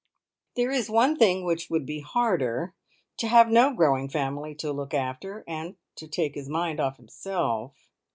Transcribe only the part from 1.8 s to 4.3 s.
be harder! To have no growing